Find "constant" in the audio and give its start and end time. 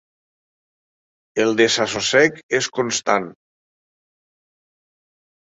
2.79-3.29